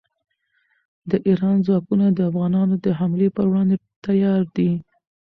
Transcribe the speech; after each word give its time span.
د 1.09 1.11
ایران 1.27 1.57
ځواکونه 1.65 2.05
د 2.11 2.19
افغانانو 2.29 2.75
د 2.85 2.87
حملې 2.99 3.29
پر 3.35 3.45
وړاندې 3.49 3.75
تیار 4.05 4.41
دي. 4.55 4.71